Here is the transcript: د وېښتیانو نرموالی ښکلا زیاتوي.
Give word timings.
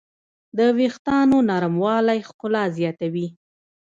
د 0.57 0.59
وېښتیانو 0.77 1.37
نرموالی 1.49 2.19
ښکلا 2.27 2.63
زیاتوي. 2.77 3.27